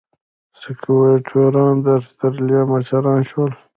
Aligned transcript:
سکواټوران 0.61 1.75
د 1.85 1.87
اسټرالیا 1.99 2.61
مشران 2.71 3.19
شول. 3.29 3.51